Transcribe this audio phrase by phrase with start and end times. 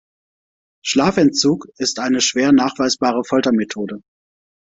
[0.83, 4.01] Schlafentzug ist eine schwer nachweisbare Foltermethode.